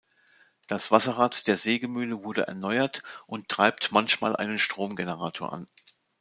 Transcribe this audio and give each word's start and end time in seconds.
Das 0.67 0.89
Wasserrad 0.89 1.45
der 1.45 1.57
Sägemühle 1.57 2.23
wurde 2.23 2.47
erneuert 2.47 3.03
und 3.27 3.49
treibt 3.49 3.91
manchmal 3.91 4.35
einen 4.35 4.57
Stromgenerator 4.57 5.53
an. 5.53 5.67